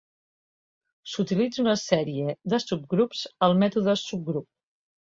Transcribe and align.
S'utilitza 1.15 1.63
una 1.65 1.75
sèrie 1.83 2.35
de 2.55 2.63
subgrups 2.65 3.25
al 3.51 3.59
mètode 3.67 3.99
subgrup. 4.07 4.53